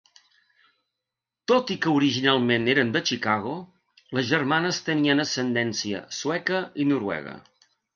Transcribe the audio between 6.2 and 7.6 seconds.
sueca i noruega.